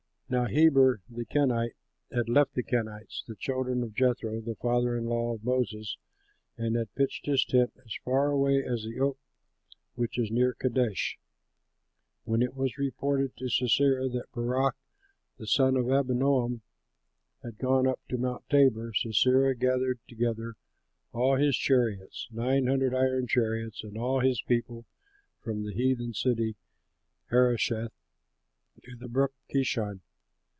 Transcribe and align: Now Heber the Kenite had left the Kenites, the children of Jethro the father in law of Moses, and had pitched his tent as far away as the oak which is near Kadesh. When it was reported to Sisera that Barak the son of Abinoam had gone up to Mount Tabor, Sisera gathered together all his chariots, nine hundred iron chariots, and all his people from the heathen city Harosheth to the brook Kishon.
Now 0.33 0.45
Heber 0.45 1.01
the 1.09 1.25
Kenite 1.25 1.75
had 2.09 2.29
left 2.29 2.53
the 2.53 2.63
Kenites, 2.63 3.25
the 3.27 3.35
children 3.35 3.83
of 3.83 3.93
Jethro 3.93 4.39
the 4.39 4.55
father 4.55 4.95
in 4.95 5.03
law 5.03 5.33
of 5.33 5.43
Moses, 5.43 5.97
and 6.57 6.77
had 6.77 6.95
pitched 6.95 7.25
his 7.25 7.43
tent 7.43 7.73
as 7.83 7.93
far 8.05 8.29
away 8.31 8.63
as 8.63 8.83
the 8.85 8.97
oak 8.97 9.17
which 9.95 10.17
is 10.17 10.31
near 10.31 10.53
Kadesh. 10.53 11.19
When 12.23 12.41
it 12.41 12.55
was 12.55 12.77
reported 12.77 13.35
to 13.35 13.49
Sisera 13.49 14.07
that 14.07 14.31
Barak 14.33 14.77
the 15.35 15.45
son 15.47 15.75
of 15.75 15.89
Abinoam 15.91 16.61
had 17.43 17.57
gone 17.57 17.85
up 17.85 17.99
to 18.07 18.17
Mount 18.17 18.47
Tabor, 18.49 18.93
Sisera 18.93 19.53
gathered 19.53 19.99
together 20.07 20.53
all 21.11 21.35
his 21.35 21.57
chariots, 21.57 22.29
nine 22.31 22.67
hundred 22.67 22.95
iron 22.95 23.27
chariots, 23.27 23.83
and 23.83 23.97
all 23.97 24.21
his 24.21 24.41
people 24.43 24.85
from 25.41 25.65
the 25.65 25.73
heathen 25.73 26.13
city 26.13 26.55
Harosheth 27.31 27.91
to 28.83 28.95
the 28.95 29.09
brook 29.09 29.33
Kishon. 29.49 29.99